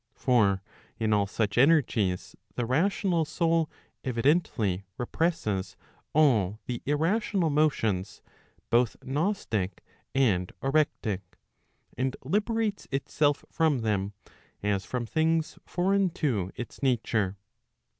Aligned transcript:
For 0.15 0.63
in 0.97 1.13
all 1.13 1.27
such 1.27 1.59
energies 1.59 2.35
the 2.55 2.65
rational 2.65 3.23
soul 3.23 3.69
evidently 4.03 4.83
represses 4.97 5.77
all 6.11 6.59
the 6.65 6.81
irrational 6.87 7.51
motions 7.51 8.23
both 8.71 8.97
gnostic 9.03 9.83
and 10.15 10.51
orectic, 10.63 11.21
and 11.99 12.17
liberates 12.23 12.87
itself 12.91 13.45
from 13.51 13.81
them, 13.81 14.13
as 14.63 14.85
from 14.85 15.05
things 15.05 15.59
foreign 15.67 16.09
to 16.15 16.51
its 16.55 16.81
nature. 16.81 17.37